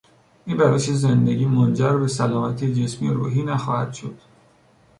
[0.45, 4.17] این روش زندگی منجربه سلامتی جسمی و روحی نخواهد شد.